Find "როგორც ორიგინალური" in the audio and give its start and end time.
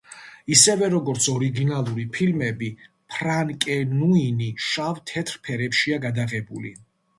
0.93-2.05